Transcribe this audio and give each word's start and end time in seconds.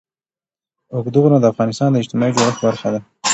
اوږده 0.93 1.19
غرونه 1.21 1.37
د 1.41 1.45
افغانستان 1.53 1.89
د 1.91 1.95
اجتماعي 2.01 2.31
جوړښت 2.35 2.59
برخه 2.65 2.87
ده. 2.93 2.99